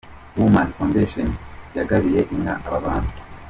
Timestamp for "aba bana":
2.65-3.09